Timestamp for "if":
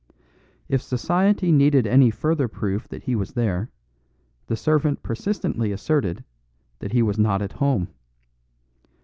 0.67-0.81